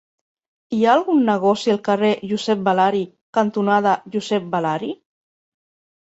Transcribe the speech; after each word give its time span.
Hi 0.77 0.77
ha 0.85 0.93
algun 0.99 1.19
negoci 1.27 1.73
al 1.73 1.79
carrer 1.87 2.09
Josep 2.31 2.65
Balari 2.69 3.03
cantonada 3.41 3.93
Josep 4.17 4.51
Balari? 4.57 4.93